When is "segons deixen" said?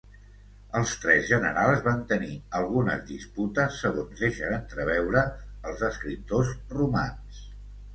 3.85-4.59